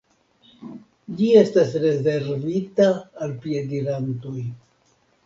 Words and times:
Ĝi 1.19 1.27
estas 1.41 1.75
rezervita 1.83 2.87
al 3.27 3.35
piedirantoj. 3.45 4.35